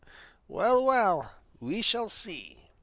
Well, 0.47 0.83
well, 0.83 1.33
we 1.59 1.83
shall 1.83 2.09
see." 2.09 2.57